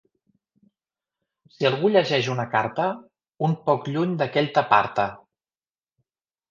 [1.57, 2.89] Si algú llegeix una carta,
[3.49, 5.11] un poc lluny d'aquell t'aparta.